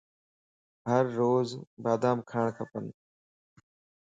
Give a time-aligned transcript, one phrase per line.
[0.89, 1.49] ھر روز
[1.83, 2.85] بادام کاڻ کپن